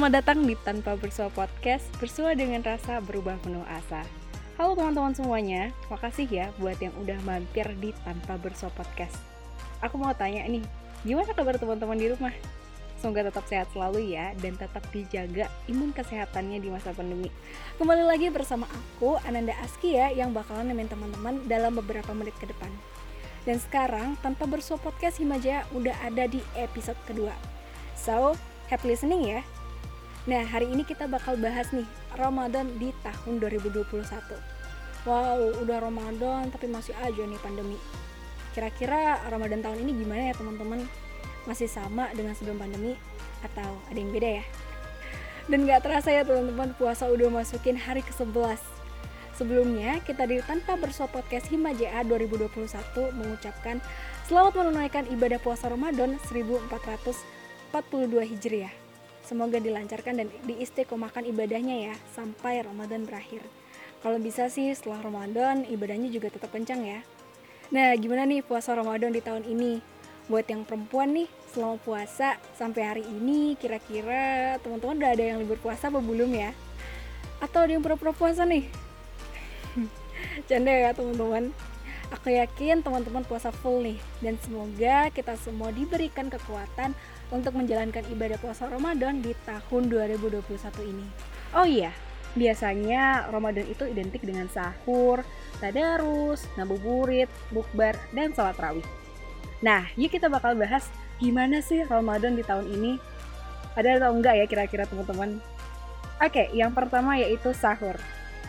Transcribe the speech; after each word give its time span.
Selamat 0.00 0.24
datang 0.24 0.48
di 0.48 0.56
Tanpa 0.56 0.96
Bersua 0.96 1.28
Podcast, 1.28 1.84
bersua 2.00 2.32
dengan 2.32 2.64
rasa 2.64 3.04
berubah 3.04 3.36
penuh 3.44 3.60
asa. 3.68 4.00
Halo 4.56 4.72
teman-teman 4.72 5.12
semuanya, 5.12 5.76
makasih 5.92 6.24
ya 6.24 6.48
buat 6.56 6.80
yang 6.80 6.96
udah 7.04 7.20
mampir 7.20 7.68
di 7.76 7.92
Tanpa 8.00 8.40
Bersua 8.40 8.72
Podcast. 8.72 9.20
Aku 9.84 10.00
mau 10.00 10.16
tanya 10.16 10.48
nih, 10.48 10.64
gimana 11.04 11.36
kabar 11.36 11.60
teman-teman 11.60 12.00
di 12.00 12.08
rumah? 12.16 12.32
Semoga 12.96 13.28
tetap 13.28 13.44
sehat 13.44 13.68
selalu 13.76 14.16
ya, 14.16 14.32
dan 14.40 14.56
tetap 14.56 14.80
dijaga 14.88 15.52
imun 15.68 15.92
kesehatannya 15.92 16.64
di 16.64 16.72
masa 16.72 16.96
pandemi. 16.96 17.28
Kembali 17.76 18.00
lagi 18.00 18.32
bersama 18.32 18.64
aku, 18.72 19.20
Ananda 19.28 19.52
Askia, 19.60 20.16
yang 20.16 20.32
bakalan 20.32 20.72
nemenin 20.72 20.88
teman-teman 20.88 21.44
dalam 21.44 21.76
beberapa 21.76 22.16
menit 22.16 22.32
ke 22.40 22.48
depan. 22.48 22.72
Dan 23.44 23.60
sekarang, 23.60 24.16
Tanpa 24.24 24.48
Bersua 24.48 24.80
Podcast 24.80 25.20
Himajaya 25.20 25.68
udah 25.76 25.92
ada 26.00 26.24
di 26.24 26.40
episode 26.56 26.96
kedua. 27.04 27.36
So, 27.92 28.32
happy 28.72 28.96
listening 28.96 29.28
ya! 29.28 29.59
Nah, 30.28 30.44
hari 30.44 30.68
ini 30.68 30.84
kita 30.84 31.08
bakal 31.08 31.40
bahas 31.40 31.72
nih 31.72 31.88
Ramadan 32.12 32.68
di 32.76 32.92
tahun 33.00 33.40
2021. 33.40 33.88
Wow, 35.08 35.64
udah 35.64 35.80
Ramadan 35.80 36.52
tapi 36.52 36.68
masih 36.68 36.92
aja 37.00 37.24
nih 37.24 37.40
pandemi. 37.40 37.80
Kira-kira 38.52 39.16
Ramadan 39.32 39.64
tahun 39.64 39.80
ini 39.80 40.04
gimana 40.04 40.28
ya 40.28 40.34
teman-teman? 40.36 40.84
Masih 41.48 41.72
sama 41.72 42.12
dengan 42.12 42.36
sebelum 42.36 42.60
pandemi 42.60 43.00
atau 43.40 43.80
ada 43.88 43.96
yang 43.96 44.12
beda 44.12 44.44
ya? 44.44 44.44
Dan 45.48 45.64
gak 45.64 45.88
terasa 45.88 46.12
ya 46.12 46.20
teman-teman 46.20 46.76
puasa 46.76 47.08
udah 47.08 47.32
masukin 47.32 47.80
hari 47.80 48.04
ke-11. 48.04 48.60
Sebelumnya, 49.40 50.04
kita 50.04 50.28
di 50.28 50.36
Tanpa 50.44 50.76
Bersua 50.76 51.08
Podcast 51.08 51.48
Himaja 51.48 51.96
2021 52.04 52.60
mengucapkan 53.16 53.80
selamat 54.28 54.52
menunaikan 54.52 55.08
ibadah 55.08 55.40
puasa 55.40 55.72
Ramadan 55.72 56.20
1442 56.28 57.16
Hijriah. 58.36 58.79
Semoga 59.24 59.60
dilancarkan 59.60 60.20
dan 60.20 60.28
diistiqomahkan 60.48 61.28
ibadahnya 61.28 61.92
ya 61.92 61.94
sampai 62.16 62.64
Ramadan 62.64 63.04
berakhir. 63.04 63.44
Kalau 64.00 64.16
bisa 64.16 64.48
sih 64.48 64.72
setelah 64.72 65.04
Ramadan 65.04 65.68
ibadahnya 65.68 66.08
juga 66.08 66.32
tetap 66.32 66.56
kencang 66.56 66.82
ya. 66.88 67.00
Nah, 67.70 67.94
gimana 68.00 68.26
nih 68.26 68.40
puasa 68.42 68.72
Ramadan 68.74 69.12
di 69.12 69.20
tahun 69.20 69.44
ini? 69.44 69.78
Buat 70.26 70.48
yang 70.48 70.64
perempuan 70.64 71.14
nih, 71.14 71.28
selama 71.52 71.76
puasa 71.82 72.38
sampai 72.56 72.82
hari 72.82 73.04
ini 73.04 73.58
kira-kira 73.60 74.56
teman-teman 74.62 74.98
udah 74.98 75.10
ada 75.14 75.24
yang 75.34 75.38
libur 75.42 75.58
puasa 75.60 75.92
apa 75.92 76.00
belum 76.00 76.30
ya? 76.32 76.50
Atau 77.38 77.66
ada 77.66 77.76
yang 77.76 77.82
pura-pura 77.84 78.16
puasa 78.16 78.42
nih? 78.48 78.66
Canda 80.48 80.72
ya 80.72 80.90
teman-teman. 80.96 81.54
Aku 82.10 82.26
yakin 82.26 82.82
teman-teman 82.82 83.22
puasa 83.22 83.54
full 83.54 83.86
nih 83.86 83.98
dan 84.18 84.34
semoga 84.42 85.14
kita 85.14 85.38
semua 85.38 85.70
diberikan 85.70 86.26
kekuatan 86.26 86.90
untuk 87.30 87.54
menjalankan 87.54 88.02
ibadah 88.10 88.34
puasa 88.42 88.66
Ramadan 88.66 89.22
di 89.22 89.30
tahun 89.46 89.86
2021 89.86 90.42
ini. 90.90 91.06
Oh 91.54 91.62
iya, 91.62 91.94
biasanya 92.34 93.30
Ramadan 93.30 93.62
itu 93.70 93.86
identik 93.86 94.26
dengan 94.26 94.50
sahur, 94.50 95.22
tadarus, 95.62 96.50
ngabuburit, 96.58 97.30
bukbar, 97.54 97.94
dan 98.10 98.34
sholat 98.34 98.58
rawih. 98.58 98.86
Nah, 99.62 99.86
yuk 99.94 100.10
kita 100.10 100.26
bakal 100.26 100.58
bahas 100.58 100.90
gimana 101.22 101.62
sih 101.62 101.86
Ramadan 101.86 102.34
di 102.34 102.42
tahun 102.42 102.66
ini. 102.74 102.92
Ada 103.78 104.02
atau 104.02 104.18
enggak 104.18 104.34
ya 104.34 104.44
kira-kira 104.50 104.82
teman-teman? 104.90 105.38
Oke, 106.18 106.50
yang 106.50 106.74
pertama 106.74 107.14
yaitu 107.22 107.54
sahur. 107.54 107.94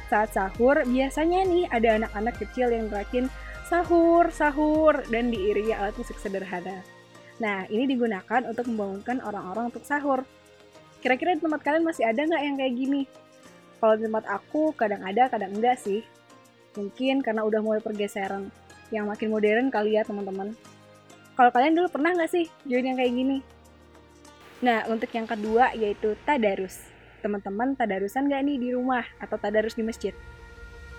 Saat 0.10 0.34
sahur, 0.36 0.82
biasanya 0.84 1.46
nih 1.46 1.70
ada 1.72 2.02
anak-anak 2.02 2.36
kecil 2.42 2.68
yang 2.74 2.92
berakin 2.92 3.30
sahur, 3.72 4.28
sahur, 4.36 5.00
dan 5.08 5.32
diiringi 5.32 5.72
alat 5.72 5.96
musik 5.96 6.20
sederhana. 6.20 6.84
Nah, 7.40 7.64
ini 7.72 7.88
digunakan 7.88 8.44
untuk 8.44 8.68
membangunkan 8.68 9.24
orang-orang 9.24 9.72
untuk 9.72 9.88
sahur. 9.88 10.28
Kira-kira 11.00 11.40
di 11.40 11.42
tempat 11.42 11.64
kalian 11.64 11.88
masih 11.88 12.04
ada 12.04 12.20
nggak 12.20 12.44
yang 12.44 12.56
kayak 12.60 12.74
gini? 12.76 13.02
Kalau 13.80 13.96
di 13.96 14.04
tempat 14.12 14.28
aku, 14.28 14.76
kadang 14.76 15.08
ada, 15.08 15.32
kadang 15.32 15.56
enggak 15.56 15.80
sih. 15.80 16.04
Mungkin 16.76 17.24
karena 17.24 17.48
udah 17.48 17.64
mulai 17.64 17.80
pergeseran 17.80 18.52
yang 18.92 19.08
makin 19.08 19.32
modern 19.32 19.72
kali 19.72 19.96
ya 19.96 20.04
teman-teman. 20.04 20.52
Kalau 21.40 21.50
kalian 21.56 21.72
dulu 21.72 21.88
pernah 21.88 22.12
nggak 22.12 22.28
sih 22.28 22.52
join 22.68 22.92
yang 22.92 23.00
kayak 23.00 23.16
gini? 23.16 23.40
Nah, 24.62 24.84
untuk 24.92 25.08
yang 25.16 25.26
kedua 25.26 25.72
yaitu 25.80 26.20
tadarus. 26.28 26.92
Teman-teman 27.24 27.80
tadarusan 27.80 28.28
nggak 28.28 28.42
nih 28.52 28.58
di 28.60 28.70
rumah 28.76 29.08
atau 29.24 29.40
tadarus 29.40 29.80
di 29.80 29.88
masjid? 29.88 30.12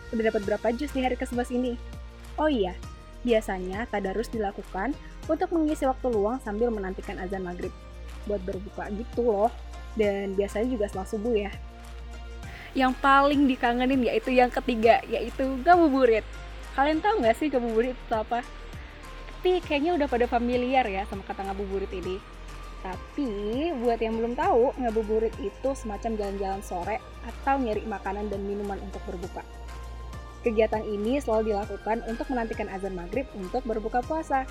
Udah 0.09 0.33
dapat 0.33 0.43
berapa 0.49 0.67
jus 0.73 0.91
di 0.97 1.05
hari 1.05 1.21
ke-11 1.21 1.53
ini? 1.53 2.02
Oh 2.41 2.49
iya, 2.49 2.73
biasanya 3.23 3.85
tadarus 3.93 4.33
dilakukan 4.33 4.97
untuk 5.29 5.53
mengisi 5.55 5.87
waktu 5.87 6.09
luang 6.11 6.41
sambil 6.41 6.73
menantikan 6.73 7.21
azan 7.21 7.45
maghrib. 7.45 7.73
Buat 8.25 8.43
berbuka 8.47 8.89
gitu 8.95 9.23
loh. 9.27 9.51
Dan 9.93 10.33
biasanya 10.33 10.73
juga 10.73 10.85
setelah 10.89 11.09
subuh 11.09 11.35
ya. 11.37 11.53
Yang 12.73 12.97
paling 13.05 13.45
dikangenin 13.45 14.01
yaitu 14.09 14.33
yang 14.33 14.49
ketiga 14.49 15.05
yaitu 15.05 15.45
ngabuburit. 15.61 16.25
Kalian 16.73 17.05
tahu 17.05 17.21
nggak 17.21 17.37
sih 17.37 17.53
ngabuburit 17.53 17.93
itu 17.93 18.15
apa? 18.17 18.41
Tapi 19.43 19.59
kayaknya 19.67 19.99
udah 19.99 20.09
pada 20.09 20.25
familiar 20.31 20.87
ya 20.89 21.05
sama 21.11 21.21
kata 21.27 21.45
ngabuburit 21.45 21.93
ini. 21.93 22.17
Tapi 22.81 23.71
buat 23.79 24.01
yang 24.01 24.17
belum 24.17 24.35
tahu 24.35 24.75
ngabuburit 24.81 25.35
itu 25.39 25.71
semacam 25.77 26.17
jalan-jalan 26.17 26.63
sore 26.65 26.97
atau 27.23 27.61
nyari 27.61 27.85
makanan 27.85 28.33
dan 28.33 28.41
minuman 28.43 28.81
untuk 28.81 29.05
berbuka 29.05 29.45
kegiatan 30.43 30.83
ini 30.83 31.23
selalu 31.23 31.55
dilakukan 31.55 32.03
untuk 32.11 32.29
menantikan 32.29 32.67
azan 32.69 32.99
maghrib 32.99 33.25
untuk 33.39 33.63
berbuka 33.63 34.03
puasa 34.05 34.45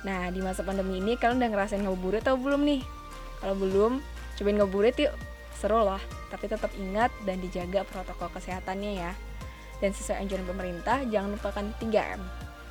Nah, 0.00 0.32
di 0.32 0.40
masa 0.40 0.64
pandemi 0.64 0.96
ini 0.96 1.16
kalian 1.16 1.40
udah 1.40 1.50
ngerasain 1.52 1.82
ngabuburit 1.84 2.24
atau 2.24 2.40
belum 2.40 2.64
nih? 2.64 2.80
Kalau 3.40 3.56
belum, 3.56 3.92
cobain 4.40 4.56
ngabuburit 4.56 4.96
yuk. 4.96 5.14
Seru 5.60 5.84
loh, 5.84 6.00
tapi 6.32 6.48
tetap 6.48 6.72
ingat 6.80 7.12
dan 7.28 7.36
dijaga 7.44 7.84
protokol 7.84 8.32
kesehatannya 8.32 8.92
ya. 8.96 9.12
Dan 9.84 9.92
sesuai 9.92 10.24
anjuran 10.24 10.48
pemerintah, 10.48 11.04
jangan 11.08 11.36
lupakan 11.36 11.64
3M, 11.80 12.20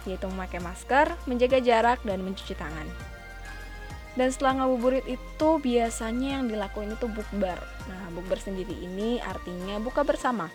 yaitu 0.10 0.26
memakai 0.26 0.58
masker, 0.58 1.14
menjaga 1.30 1.62
jarak, 1.62 2.02
dan 2.02 2.26
mencuci 2.26 2.58
tangan. 2.58 2.86
Dan 4.18 4.34
setelah 4.34 4.66
ngabuburit 4.66 5.06
itu 5.06 5.50
biasanya 5.62 6.42
yang 6.42 6.50
dilakuin 6.50 6.98
itu 6.98 7.06
bukber. 7.06 7.62
Nah, 7.86 8.10
bukber 8.10 8.42
sendiri 8.42 8.74
ini 8.74 9.22
artinya 9.22 9.78
buka 9.78 10.02
bersama 10.02 10.50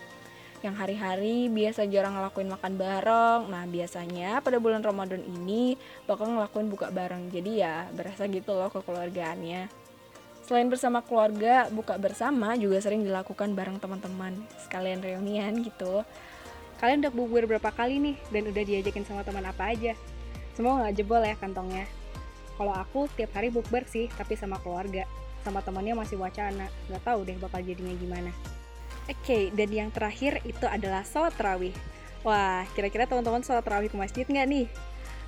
yang 0.64 0.76
hari-hari 0.80 1.52
biasa 1.52 1.84
jarang 1.92 2.16
ngelakuin 2.16 2.48
makan 2.48 2.80
bareng. 2.80 3.40
Nah, 3.52 3.68
biasanya 3.68 4.40
pada 4.40 4.56
bulan 4.56 4.80
Ramadan 4.80 5.20
ini 5.20 5.76
bakal 6.08 6.32
ngelakuin 6.32 6.72
buka 6.72 6.88
bareng. 6.88 7.28
Jadi 7.28 7.60
ya 7.60 7.84
berasa 7.92 8.24
gitu 8.24 8.56
loh 8.56 8.72
kekeluargaannya. 8.72 9.68
Selain 10.44 10.68
bersama 10.68 11.04
keluarga, 11.04 11.68
buka 11.68 11.96
bersama 12.00 12.56
juga 12.56 12.80
sering 12.80 13.04
dilakukan 13.04 13.52
bareng 13.52 13.76
teman-teman. 13.76 14.40
Sekalian 14.64 15.04
reunian 15.04 15.52
gitu. 15.60 16.04
Kalian 16.80 17.04
udah 17.04 17.12
bubur 17.12 17.44
berapa 17.44 17.68
kali 17.72 18.00
nih 18.00 18.16
dan 18.32 18.42
udah 18.48 18.64
diajakin 18.64 19.04
sama 19.04 19.24
teman 19.24 19.44
apa 19.44 19.72
aja? 19.72 19.92
Semua 20.56 20.80
nggak 20.80 21.00
jebol 21.00 21.20
ya 21.24 21.36
kantongnya. 21.36 21.84
Kalau 22.56 22.72
aku 22.72 23.08
tiap 23.16 23.32
hari 23.36 23.48
bukber 23.48 23.84
sih, 23.88 24.08
tapi 24.16 24.36
sama 24.36 24.60
keluarga. 24.60 25.04
Sama 25.44 25.60
temannya 25.60 25.96
masih 25.96 26.16
wacana. 26.20 26.68
Nggak 26.88 27.02
tahu 27.04 27.24
deh 27.24 27.36
bakal 27.40 27.60
jadinya 27.64 27.96
gimana. 27.96 28.53
Oke, 29.04 29.20
okay, 29.20 29.44
dan 29.52 29.68
yang 29.68 29.90
terakhir 29.92 30.40
itu 30.48 30.64
adalah 30.64 31.04
sholat 31.04 31.36
terawih. 31.36 31.76
Wah, 32.24 32.64
kira-kira 32.72 33.04
teman-teman 33.04 33.44
sholat 33.44 33.60
terawih 33.60 33.92
ke 33.92 33.96
masjid 34.00 34.24
nggak 34.24 34.48
nih? 34.48 34.66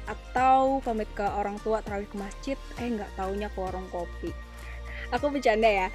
Atau 0.09 0.81
pamit 0.81 1.05
ke 1.13 1.21
orang 1.21 1.61
tua 1.61 1.85
terawih 1.85 2.09
ke 2.09 2.17
masjid, 2.17 2.57
eh 2.81 2.89
nggak 2.89 3.21
taunya 3.21 3.53
ke 3.53 3.59
warung 3.61 3.85
kopi. 3.93 4.33
Aku 5.13 5.29
bercanda 5.29 5.69
ya. 5.69 5.93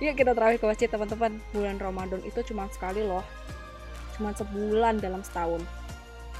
Yuk 0.00 0.16
kita 0.16 0.32
terawih 0.32 0.56
ke 0.56 0.64
masjid 0.64 0.88
teman-teman. 0.88 1.36
Bulan 1.52 1.76
Ramadan 1.76 2.24
itu 2.24 2.40
cuma 2.48 2.64
sekali 2.72 3.04
loh. 3.04 3.20
Cuma 4.16 4.32
sebulan 4.32 4.96
dalam 5.04 5.20
setahun. 5.20 5.60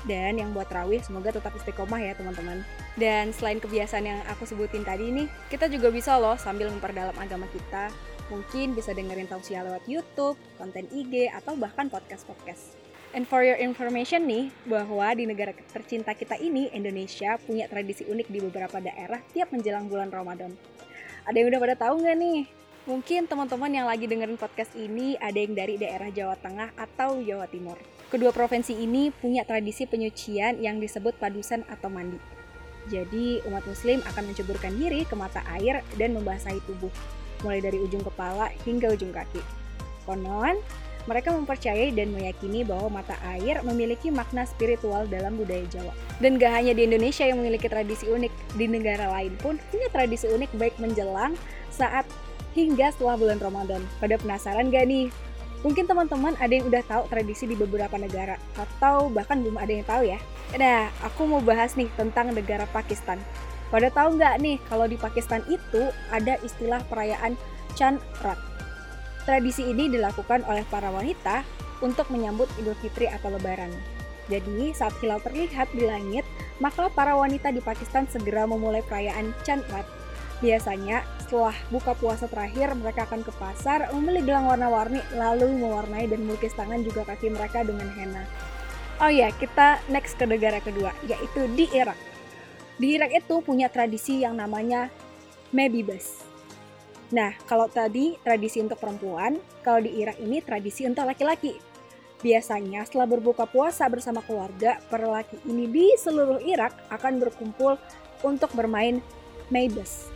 Dan 0.09 0.41
yang 0.41 0.57
buat 0.57 0.72
terawih 0.72 1.04
semoga 1.04 1.36
tetap 1.36 1.53
istiqomah 1.53 2.01
ya 2.01 2.16
teman-teman. 2.16 2.65
Dan 2.97 3.36
selain 3.36 3.60
kebiasaan 3.60 4.09
yang 4.09 4.24
aku 4.24 4.48
sebutin 4.48 4.89
tadi 4.89 5.12
nih, 5.12 5.28
kita 5.53 5.68
juga 5.68 5.92
bisa 5.92 6.16
loh 6.16 6.41
sambil 6.41 6.72
memperdalam 6.72 7.12
agama 7.21 7.45
kita 7.53 7.92
Mungkin 8.28 8.77
bisa 8.77 8.92
dengerin 8.92 9.25
tausiah 9.25 9.65
lewat 9.65 9.89
YouTube, 9.89 10.36
konten 10.60 10.84
IG, 10.92 11.33
atau 11.33 11.57
bahkan 11.57 11.89
podcast-podcast. 11.89 12.77
And 13.16 13.25
for 13.25 13.41
your 13.41 13.57
information 13.57 14.28
nih, 14.28 14.53
bahwa 14.69 15.09
di 15.16 15.25
negara 15.25 15.57
tercinta 15.72 16.13
kita 16.13 16.36
ini, 16.36 16.69
Indonesia 16.77 17.41
punya 17.41 17.65
tradisi 17.65 18.04
unik 18.04 18.28
di 18.28 18.39
beberapa 18.45 18.84
daerah 18.84 19.25
tiap 19.33 19.48
menjelang 19.48 19.89
bulan 19.89 20.13
Ramadan. 20.13 20.53
Ada 21.25 21.41
yang 21.41 21.48
udah 21.48 21.60
pada 21.60 21.77
tahu 21.89 22.04
nggak 22.04 22.16
nih? 22.21 22.41
Mungkin 22.89 23.28
teman-teman 23.28 23.72
yang 23.72 23.84
lagi 23.89 24.04
dengerin 24.04 24.41
podcast 24.41 24.72
ini 24.77 25.16
ada 25.21 25.36
yang 25.36 25.57
dari 25.57 25.81
daerah 25.81 26.09
Jawa 26.13 26.36
Tengah 26.41 26.72
atau 26.77 27.21
Jawa 27.21 27.48
Timur. 27.48 27.77
Kedua 28.09 28.33
provinsi 28.33 28.77
ini 28.77 29.13
punya 29.13 29.45
tradisi 29.45 29.84
penyucian 29.84 30.60
yang 30.60 30.81
disebut 30.81 31.16
padusan 31.21 31.65
atau 31.69 31.92
mandi. 31.92 32.16
Jadi 32.89 33.45
umat 33.45 33.65
muslim 33.69 34.01
akan 34.09 34.33
menceburkan 34.33 34.72
diri 34.72 35.04
ke 35.04 35.13
mata 35.13 35.45
air 35.53 35.84
dan 36.01 36.16
membasahi 36.16 36.65
tubuh 36.65 36.89
mulai 37.44 37.62
dari 37.62 37.78
ujung 37.78 38.02
kepala 38.02 38.50
hingga 38.66 38.92
ujung 38.94 39.10
kaki. 39.14 39.42
Konon, 40.08 40.58
mereka 41.08 41.32
mempercayai 41.32 41.88
dan 41.96 42.12
meyakini 42.12 42.68
bahwa 42.68 43.00
mata 43.00 43.16
air 43.24 43.64
memiliki 43.64 44.12
makna 44.12 44.44
spiritual 44.44 45.08
dalam 45.08 45.40
budaya 45.40 45.64
Jawa. 45.72 45.96
Dan 46.20 46.36
gak 46.36 46.52
hanya 46.52 46.76
di 46.76 46.84
Indonesia 46.84 47.24
yang 47.24 47.40
memiliki 47.40 47.64
tradisi 47.64 48.04
unik, 48.04 48.32
di 48.60 48.68
negara 48.68 49.08
lain 49.08 49.32
pun 49.40 49.56
punya 49.72 49.88
tradisi 49.88 50.28
unik 50.28 50.52
baik 50.60 50.76
menjelang, 50.76 51.32
saat, 51.72 52.04
hingga 52.52 52.92
setelah 52.92 53.16
bulan 53.16 53.40
Ramadan. 53.40 53.80
Pada 54.04 54.20
penasaran 54.20 54.68
gak 54.68 54.84
nih? 54.84 55.08
Mungkin 55.64 55.90
teman-teman 55.90 56.38
ada 56.38 56.52
yang 56.52 56.70
udah 56.70 56.84
tahu 56.86 57.02
tradisi 57.10 57.48
di 57.48 57.56
beberapa 57.56 57.96
negara, 57.96 58.36
atau 58.54 59.08
bahkan 59.08 59.40
belum 59.40 59.58
ada 59.58 59.72
yang 59.72 59.86
tahu 59.88 60.02
ya. 60.06 60.20
Nah, 60.60 60.92
aku 61.02 61.24
mau 61.24 61.40
bahas 61.42 61.74
nih 61.74 61.88
tentang 61.96 62.30
negara 62.36 62.68
Pakistan. 62.70 63.18
Pada 63.68 63.92
tahu 63.92 64.16
nggak 64.16 64.34
nih 64.41 64.56
kalau 64.68 64.88
di 64.88 64.97
Pakistan 64.97 65.44
itu 65.48 65.92
ada 66.09 66.41
istilah 66.41 66.80
perayaan 66.88 67.36
Chan 67.76 68.00
Rat. 68.24 68.41
Tradisi 69.28 69.68
ini 69.68 69.92
dilakukan 69.92 70.41
oleh 70.48 70.65
para 70.72 70.88
wanita 70.88 71.44
untuk 71.84 72.09
menyambut 72.09 72.48
Idul 72.56 72.74
Fitri 72.80 73.06
atau 73.06 73.28
Lebaran. 73.28 73.70
Jadi, 74.28 74.72
saat 74.76 74.92
hilal 75.00 75.24
terlihat 75.24 75.72
di 75.72 75.88
langit, 75.88 76.24
maka 76.60 76.92
para 76.92 77.16
wanita 77.16 77.48
di 77.48 77.65
Pakistan 77.65 78.04
segera 78.09 78.44
memulai 78.44 78.84
perayaan 78.84 79.32
Chan 79.44 79.65
Rat. 79.72 79.88
Biasanya, 80.38 81.03
setelah 81.24 81.56
buka 81.72 81.97
puasa 81.97 82.28
terakhir, 82.28 82.76
mereka 82.76 83.09
akan 83.09 83.24
ke 83.24 83.32
pasar, 83.41 83.88
membeli 83.91 84.22
gelang 84.22 84.47
warna-warni, 84.47 85.00
lalu 85.16 85.48
mewarnai 85.60 86.06
dan 86.06 86.28
melukis 86.28 86.53
tangan 86.54 86.84
juga 86.84 87.09
kaki 87.09 87.32
mereka 87.32 87.64
dengan 87.64 87.88
henna. 87.97 88.24
Oh 89.00 89.10
ya, 89.10 89.32
kita 89.34 89.80
next 89.88 90.21
ke 90.21 90.28
negara 90.28 90.60
kedua, 90.60 90.92
yaitu 91.09 91.48
di 91.56 91.66
Irak. 91.72 91.97
Di 92.78 92.95
Irak 92.95 93.10
itu 93.10 93.42
punya 93.42 93.66
tradisi 93.66 94.22
yang 94.22 94.39
namanya 94.39 94.86
Mebibas. 95.51 96.22
Nah, 97.10 97.33
kalau 97.48 97.66
tadi 97.66 98.15
tradisi 98.21 98.60
untuk 98.60 98.78
perempuan, 98.78 99.41
kalau 99.65 99.80
di 99.83 99.98
Irak 99.98 100.21
ini 100.22 100.39
tradisi 100.45 100.84
untuk 100.86 101.09
laki-laki. 101.09 101.57
Biasanya 102.19 102.86
setelah 102.86 103.07
berbuka 103.07 103.47
puasa 103.47 103.86
bersama 103.91 104.22
keluarga, 104.22 104.78
para 104.91 105.07
laki 105.07 105.39
ini 105.48 105.66
di 105.71 105.86
seluruh 105.97 106.42
Irak 106.42 106.75
akan 106.92 107.19
berkumpul 107.22 107.80
untuk 108.22 108.51
bermain 108.54 109.03
Mebibas. 109.48 110.13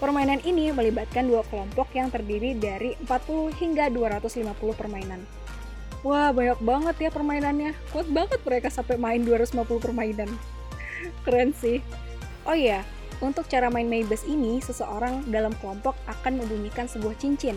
Permainan 0.00 0.40
ini 0.48 0.72
melibatkan 0.72 1.28
dua 1.28 1.44
kelompok 1.52 1.92
yang 1.92 2.08
terdiri 2.08 2.56
dari 2.56 2.96
40 3.04 3.52
hingga 3.60 3.92
250 3.92 4.56
permainan. 4.72 5.20
Wah, 6.00 6.32
banyak 6.32 6.56
banget 6.64 6.96
ya 6.96 7.10
permainannya. 7.12 7.76
Kuat 7.92 8.08
banget 8.08 8.40
mereka 8.40 8.72
sampai 8.72 8.96
main 8.96 9.20
250 9.20 9.60
permainan. 9.76 10.32
Keren 11.28 11.52
sih. 11.52 11.84
Oh 12.50 12.58
iya, 12.58 12.82
untuk 13.22 13.46
cara 13.46 13.70
main 13.70 13.86
Maybes 13.86 14.26
ini, 14.26 14.58
seseorang 14.58 15.22
dalam 15.30 15.54
kelompok 15.62 15.94
akan 16.10 16.42
membunyikan 16.42 16.90
sebuah 16.90 17.14
cincin. 17.22 17.54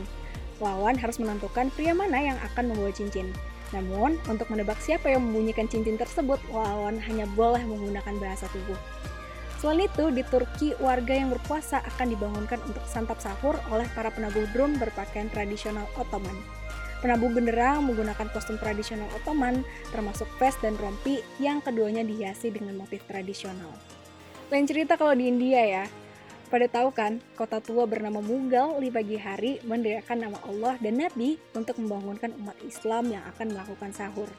Lawan 0.62 1.02
harus 1.02 1.18
menentukan 1.18 1.74
pria 1.74 1.98
mana 1.98 2.22
yang 2.22 2.38
akan 2.54 2.70
membawa 2.70 2.94
cincin. 2.94 3.34
Namun, 3.74 4.22
untuk 4.30 4.54
menebak 4.54 4.78
siapa 4.78 5.10
yang 5.10 5.26
membunyikan 5.26 5.66
cincin 5.66 5.98
tersebut, 5.98 6.38
lawan 6.54 7.02
hanya 7.10 7.26
boleh 7.34 7.66
menggunakan 7.66 8.22
bahasa 8.22 8.46
tubuh. 8.54 8.78
Selain 9.58 9.90
itu, 9.90 10.14
di 10.14 10.22
Turki, 10.30 10.78
warga 10.78 11.18
yang 11.18 11.34
berpuasa 11.34 11.82
akan 11.82 12.14
dibangunkan 12.14 12.62
untuk 12.62 12.86
santap 12.86 13.18
sahur 13.18 13.58
oleh 13.74 13.90
para 13.98 14.14
penabuh 14.14 14.46
drum 14.54 14.78
berpakaian 14.78 15.26
tradisional 15.34 15.90
Ottoman. 15.98 16.38
Penabuh 17.02 17.34
genderang 17.34 17.82
menggunakan 17.90 18.30
kostum 18.30 18.62
tradisional 18.62 19.10
Ottoman, 19.18 19.66
termasuk 19.90 20.30
vest 20.38 20.62
dan 20.62 20.78
rompi 20.78 21.26
yang 21.42 21.66
keduanya 21.66 22.06
dihiasi 22.06 22.54
dengan 22.54 22.78
motif 22.78 23.02
tradisional. 23.10 23.74
Lain 24.54 24.70
cerita 24.70 24.94
kalau 25.02 25.18
di 25.18 25.34
India 25.34 25.66
ya, 25.66 25.86
pada 26.54 26.70
tahu 26.70 26.94
kan, 26.94 27.18
kota 27.34 27.58
tua 27.58 27.90
bernama 27.90 28.22
Mughal 28.22 28.78
di 28.78 28.94
pagi 28.94 29.18
hari 29.18 29.58
mendirikan 29.66 30.22
nama 30.22 30.38
Allah 30.46 30.78
dan 30.78 31.02
Nabi 31.02 31.42
untuk 31.58 31.82
membangunkan 31.82 32.30
umat 32.38 32.54
Islam 32.62 33.10
yang 33.10 33.26
akan 33.34 33.50
melakukan 33.50 33.90
sahur. 33.98 34.30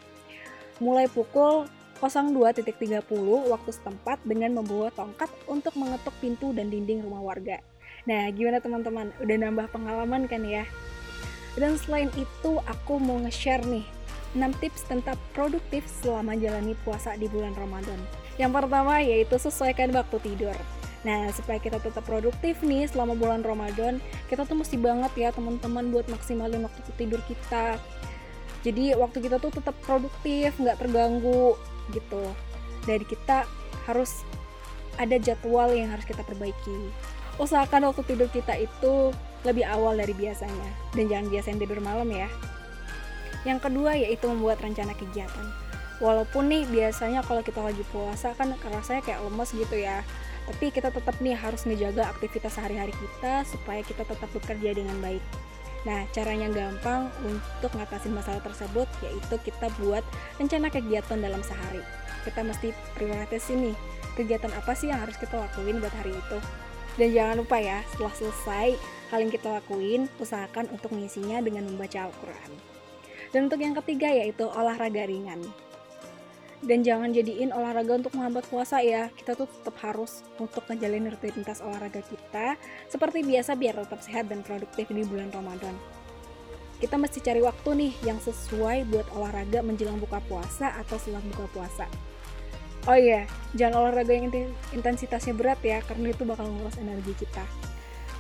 Mulai 0.79 1.11
pukul 1.11 1.67
02.30 1.99 3.03
waktu 3.51 3.71
setempat 3.75 4.23
dengan 4.23 4.63
membawa 4.63 4.95
tongkat 4.95 5.27
untuk 5.51 5.75
mengetuk 5.75 6.15
pintu 6.23 6.55
dan 6.55 6.71
dinding 6.71 7.03
rumah 7.03 7.35
warga. 7.35 7.59
Nah, 8.07 8.31
gimana 8.31 8.63
teman-teman? 8.63 9.11
Udah 9.19 9.35
nambah 9.35 9.67
pengalaman 9.75 10.31
kan 10.31 10.47
ya? 10.47 10.63
Dan 11.59 11.75
selain 11.75 12.15
itu, 12.15 12.63
aku 12.71 13.03
mau 13.03 13.19
nge-share 13.19 13.67
nih 13.67 13.83
6 14.39 14.63
tips 14.63 14.87
tentang 14.87 15.19
produktif 15.35 15.83
selama 15.91 16.39
jalani 16.39 16.79
puasa 16.87 17.19
di 17.19 17.27
bulan 17.27 17.51
Ramadan. 17.59 18.24
Yang 18.35 18.51
pertama 18.51 18.99
yaitu 18.99 19.37
sesuaikan 19.39 19.95
waktu 19.95 20.19
tidur. 20.23 20.57
Nah, 21.05 21.29
supaya 21.37 21.61
kita 21.61 21.79
tetap 21.79 22.03
produktif 22.09 22.65
nih 22.65 22.89
selama 22.89 23.13
bulan 23.13 23.45
Ramadan, 23.45 24.01
kita 24.27 24.49
tuh 24.49 24.57
mesti 24.57 24.81
banget 24.81 25.13
ya 25.15 25.29
teman-teman 25.31 25.93
buat 25.93 26.09
maksimalin 26.09 26.65
waktu 26.65 26.81
tidur 26.97 27.21
kita. 27.29 27.77
Jadi 28.65 28.97
waktu 28.97 29.21
kita 29.21 29.37
tuh 29.37 29.53
tetap 29.53 29.77
produktif, 29.85 30.57
nggak 30.57 30.81
terganggu 30.81 31.61
gitu. 31.93 32.25
Dari 32.89 33.05
kita 33.05 33.45
harus 33.85 34.25
ada 34.97 35.21
jadwal 35.21 35.69
yang 35.77 35.93
harus 35.93 36.09
kita 36.09 36.25
perbaiki. 36.25 36.89
Usahakan 37.37 37.93
waktu 37.93 38.03
tidur 38.09 38.33
kita 38.33 38.57
itu 38.57 39.13
lebih 39.45 39.69
awal 39.69 40.01
dari 40.01 40.17
biasanya. 40.17 40.71
Dan 40.97 41.13
jangan 41.13 41.29
biasain 41.29 41.61
tidur 41.61 41.85
malam 41.85 42.09
ya. 42.09 42.33
Yang 43.45 43.69
kedua 43.69 43.93
yaitu 43.93 44.25
membuat 44.25 44.65
rencana 44.65 44.97
kegiatan 44.97 45.64
walaupun 46.03 46.51
nih 46.51 46.67
biasanya 46.67 47.23
kalau 47.23 47.43
kita 47.45 47.63
lagi 47.63 47.83
puasa 47.95 48.35
kan 48.35 48.55
rasanya 48.71 49.03
kayak 49.05 49.23
lemes 49.23 49.51
gitu 49.55 49.77
ya 49.79 50.03
tapi 50.45 50.69
kita 50.69 50.93
tetap 50.93 51.17
nih 51.25 51.33
harus 51.33 51.65
ngejaga 51.65 52.11
aktivitas 52.11 52.61
sehari-hari 52.61 52.93
kita 52.93 53.47
supaya 53.49 53.81
kita 53.81 54.05
tetap 54.05 54.29
bekerja 54.35 54.77
dengan 54.77 54.99
baik 55.01 55.23
Nah, 55.85 56.09
caranya 56.17 56.49
gampang 56.49 57.13
untuk 57.29 57.77
ngatasin 57.77 58.17
masalah 58.17 58.41
tersebut 58.41 58.89
yaitu 59.05 59.37
kita 59.45 59.69
buat 59.85 60.01
rencana 60.41 60.73
kegiatan 60.73 61.21
dalam 61.21 61.45
sehari. 61.45 61.85
Kita 62.25 62.41
mesti 62.41 62.73
prioritas 62.97 63.45
ini 63.53 63.77
kegiatan 64.17 64.49
apa 64.57 64.73
sih 64.73 64.89
yang 64.89 65.05
harus 65.05 65.21
kita 65.21 65.37
lakuin 65.37 65.85
buat 65.85 65.93
hari 65.93 66.17
itu. 66.17 66.39
Dan 66.97 67.09
jangan 67.13 67.37
lupa 67.37 67.61
ya, 67.61 67.85
setelah 67.93 68.15
selesai 68.17 68.69
hal 69.13 69.19
yang 69.21 69.33
kita 69.35 69.49
lakuin, 69.61 70.09
usahakan 70.17 70.73
untuk 70.73 70.89
mengisinya 70.97 71.45
dengan 71.45 71.69
membaca 71.69 72.09
Al-Quran. 72.09 72.51
Dan 73.35 73.53
untuk 73.53 73.61
yang 73.61 73.77
ketiga 73.77 74.09
yaitu 74.09 74.49
olahraga 74.49 75.05
ringan 75.05 75.45
dan 76.65 76.81
jangan 76.81 77.13
jadiin 77.13 77.53
olahraga 77.53 78.01
untuk 78.01 78.17
menghambat 78.17 78.49
puasa 78.49 78.81
ya. 78.81 79.13
Kita 79.13 79.37
tuh 79.37 79.45
tetap 79.45 79.77
harus 79.85 80.25
untuk 80.41 80.65
ngejalin 80.65 81.13
rutinitas 81.13 81.61
olahraga 81.61 82.01
kita 82.01 82.57
seperti 82.89 83.21
biasa 83.21 83.53
biar 83.55 83.85
tetap 83.85 84.01
sehat 84.01 84.33
dan 84.33 84.41
produktif 84.41 84.89
di 84.89 85.05
bulan 85.05 85.29
Ramadan. 85.29 85.77
Kita 86.81 86.97
mesti 86.99 87.23
cari 87.23 87.41
waktu 87.45 87.71
nih 87.77 87.93
yang 88.05 88.19
sesuai 88.19 88.89
buat 88.91 89.07
olahraga 89.15 89.63
menjelang 89.63 90.01
buka 90.01 90.19
puasa 90.25 90.75
atau 90.81 90.97
setelah 90.99 91.23
buka 91.33 91.47
puasa. 91.53 91.87
Oh 92.85 92.99
iya 92.99 93.25
jangan 93.57 93.89
olahraga 93.89 94.13
yang 94.13 94.29
intensitasnya 94.77 95.33
berat 95.33 95.57
ya 95.65 95.81
karena 95.89 96.13
itu 96.13 96.29
bakal 96.29 96.49
nguras 96.49 96.77
energi 96.77 97.17
kita. 97.17 97.45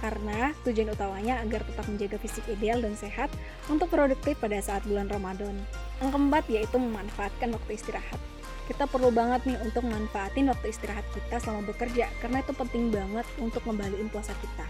Karena 0.01 0.53
tujuan 0.69 0.93
utamanya 0.93 1.41
agar 1.41 1.65
tetap 1.65 1.85
menjaga 1.89 2.17
fisik 2.21 2.45
ideal 2.53 2.81
dan 2.81 2.93
sehat 2.93 3.33
untuk 3.73 3.89
produktif 3.89 4.37
pada 4.37 4.61
saat 4.61 4.85
bulan 4.85 5.09
Ramadan. 5.09 5.57
Yang 6.03 6.11
keempat 6.19 6.45
yaitu 6.51 6.77
memanfaatkan 6.81 7.55
waktu 7.55 7.71
istirahat. 7.79 8.21
Kita 8.65 8.89
perlu 8.89 9.13
banget 9.13 9.45
nih 9.45 9.61
untuk 9.61 9.85
manfaatin 9.85 10.49
waktu 10.49 10.73
istirahat 10.73 11.05
kita 11.13 11.37
selama 11.37 11.69
bekerja 11.69 12.09
karena 12.25 12.41
itu 12.41 12.53
penting 12.57 12.89
banget 12.89 13.27
untuk 13.37 13.61
ngembaliin 13.69 14.09
puasa 14.09 14.33
kita. 14.41 14.65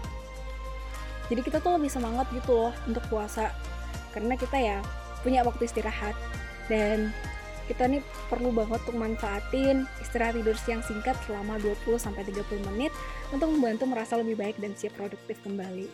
Jadi 1.31 1.41
kita 1.41 1.57
tuh 1.63 1.79
lebih 1.79 1.87
semangat 1.87 2.27
gitu 2.35 2.51
loh 2.53 2.73
untuk 2.85 3.01
puasa 3.07 3.55
karena 4.11 4.35
kita 4.35 4.59
ya 4.59 4.77
punya 5.23 5.47
waktu 5.47 5.63
istirahat. 5.63 6.13
Dan 6.67 7.15
kita 7.71 7.87
nih 7.87 8.03
perlu 8.27 8.51
banget 8.51 8.83
untuk 8.83 8.99
manfaatin 8.99 9.87
istirahat 10.03 10.35
tidur 10.35 10.59
siang 10.59 10.83
singkat 10.83 11.15
selama 11.23 11.55
20-30 11.63 12.67
menit 12.73 12.91
untuk 13.31 13.47
membantu 13.47 13.87
merasa 13.87 14.19
lebih 14.19 14.35
baik 14.35 14.59
dan 14.59 14.75
siap 14.75 14.91
produktif 14.99 15.39
kembali. 15.41 15.87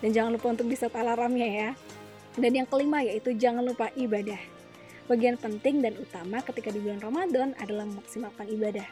Dan 0.00 0.14
jangan 0.14 0.38
lupa 0.38 0.54
untuk 0.54 0.70
di 0.70 0.78
set 0.78 0.94
alarmnya 0.94 1.48
ya. 1.50 1.70
Dan 2.38 2.62
yang 2.62 2.68
kelima 2.70 3.02
yaitu 3.02 3.34
jangan 3.34 3.66
lupa 3.66 3.90
ibadah 3.98 4.59
Bagian 5.10 5.34
penting 5.34 5.82
dan 5.82 5.98
utama 5.98 6.38
ketika 6.38 6.70
di 6.70 6.78
bulan 6.78 7.02
Ramadan 7.02 7.50
adalah 7.58 7.82
memaksimalkan 7.82 8.46
ibadah. 8.46 8.86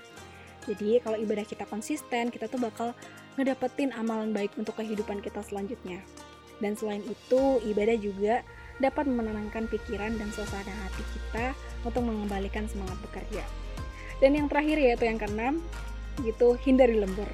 Jadi 0.67 0.99
kalau 0.99 1.15
ibadah 1.15 1.47
kita 1.47 1.63
konsisten, 1.71 2.35
kita 2.35 2.51
tuh 2.51 2.59
bakal 2.59 2.91
ngedapetin 3.39 3.95
amalan 3.95 4.35
baik 4.35 4.51
untuk 4.59 4.75
kehidupan 4.83 5.23
kita 5.23 5.47
selanjutnya. 5.47 6.03
Dan 6.59 6.75
selain 6.75 7.07
itu, 7.07 7.63
ibadah 7.63 7.95
juga 8.03 8.43
dapat 8.83 9.07
menenangkan 9.07 9.71
pikiran 9.71 10.19
dan 10.19 10.27
suasana 10.35 10.75
hati 10.91 11.07
kita 11.07 11.55
untuk 11.87 12.03
mengembalikan 12.03 12.67
semangat 12.67 12.99
bekerja. 12.99 13.47
Dan 14.19 14.35
yang 14.35 14.51
terakhir 14.51 14.75
yaitu 14.75 15.07
yang 15.07 15.23
keenam, 15.23 15.63
gitu 16.27 16.59
hindari 16.67 16.99
lembur. 16.99 17.31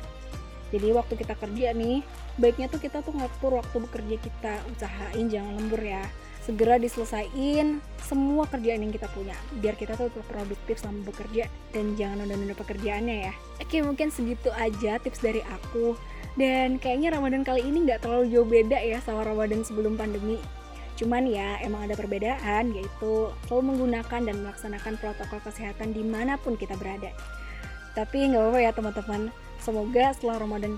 Jadi 0.76 0.92
waktu 0.92 1.16
kita 1.16 1.40
kerja 1.40 1.72
nih, 1.72 2.04
baiknya 2.36 2.68
tuh 2.68 2.84
kita 2.84 3.00
tuh 3.00 3.16
ngatur 3.16 3.64
waktu 3.64 3.80
bekerja 3.80 4.16
kita, 4.20 4.60
usahain 4.76 5.32
jangan 5.32 5.56
lembur 5.56 5.80
ya 5.80 6.04
segera 6.44 6.76
diselesaikan 6.76 7.80
semua 8.04 8.44
kerjaan 8.44 8.84
yang 8.84 8.92
kita 8.92 9.08
punya. 9.16 9.32
Biar 9.64 9.80
kita 9.80 9.96
tuh 9.96 10.12
produktif 10.28 10.76
selama 10.76 11.08
bekerja 11.08 11.48
dan 11.72 11.96
jangan 11.96 12.20
nunda-nunda 12.20 12.52
pekerjaannya 12.52 13.32
ya. 13.32 13.32
Oke 13.64 13.80
mungkin 13.80 14.12
segitu 14.12 14.52
aja 14.52 15.00
tips 15.00 15.24
dari 15.24 15.40
aku. 15.40 15.96
Dan 16.36 16.76
kayaknya 16.76 17.16
Ramadan 17.16 17.46
kali 17.46 17.64
ini 17.64 17.88
nggak 17.88 18.04
terlalu 18.04 18.28
jauh 18.28 18.44
beda 18.44 18.76
ya 18.76 19.00
sama 19.00 19.24
Ramadan 19.24 19.64
sebelum 19.64 19.96
pandemi. 19.96 20.36
Cuman 21.00 21.26
ya 21.26 21.58
emang 21.64 21.88
ada 21.88 21.96
perbedaan 21.96 22.76
yaitu 22.76 23.32
selalu 23.48 23.74
menggunakan 23.74 24.20
dan 24.28 24.36
melaksanakan 24.44 24.94
protokol 25.00 25.40
kesehatan 25.42 25.96
di 25.96 26.04
mana 26.04 26.36
pun 26.36 26.60
kita 26.60 26.76
berada. 26.76 27.08
Tapi 27.96 28.30
nggak 28.30 28.42
apa-apa 28.44 28.60
ya 28.60 28.70
teman-teman. 28.76 29.22
Semoga 29.64 30.12
setelah 30.12 30.44
Ramadan 30.44 30.76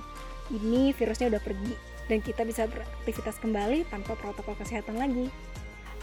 ini 0.55 0.95
virusnya 0.95 1.27
udah 1.27 1.43
pergi 1.43 1.96
dan 2.07 2.23
kita 2.23 2.43
bisa 2.47 2.67
beraktivitas 2.67 3.39
kembali 3.43 3.87
tanpa 3.91 4.15
protokol 4.19 4.55
kesehatan 4.59 4.99
lagi. 4.99 5.31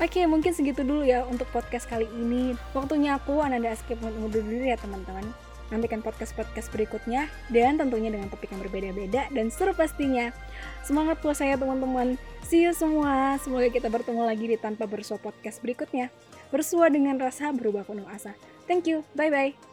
Oke, 0.01 0.25
mungkin 0.25 0.57
segitu 0.57 0.81
dulu 0.81 1.05
ya 1.05 1.21
untuk 1.29 1.45
podcast 1.53 1.85
kali 1.85 2.09
ini. 2.17 2.57
Waktunya 2.73 3.21
aku, 3.21 3.45
Ananda 3.45 3.69
Askip, 3.69 4.01
undur 4.01 4.41
diri 4.41 4.73
ya 4.73 4.77
teman-teman. 4.81 5.21
Nantikan 5.69 6.01
podcast-podcast 6.01 6.69
berikutnya, 6.73 7.29
dan 7.53 7.77
tentunya 7.77 8.09
dengan 8.09 8.29
topik 8.29 8.49
yang 8.49 8.61
berbeda-beda 8.61 9.29
dan 9.29 9.53
seru 9.53 9.73
pastinya. 9.73 10.33
Semangat 10.81 11.21
puasa 11.21 11.45
ya 11.45 11.57
teman-teman. 11.57 12.17
See 12.45 12.65
you 12.65 12.73
semua. 12.73 13.37
Semoga 13.41 13.69
kita 13.69 13.89
bertemu 13.89 14.21
lagi 14.25 14.45
di 14.49 14.57
Tanpa 14.57 14.89
Bersua 14.89 15.21
Podcast 15.21 15.61
berikutnya. 15.61 16.09
Bersua 16.49 16.89
dengan 16.89 17.17
rasa 17.21 17.53
berubah 17.53 17.85
penuh 17.85 18.05
asa. 18.09 18.33
Thank 18.65 18.89
you. 18.89 19.05
Bye-bye. 19.13 19.72